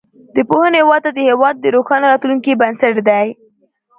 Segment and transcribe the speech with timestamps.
[0.35, 3.25] د پوهنې وده د هیواد د روښانه راتلونکي بنسټ دی.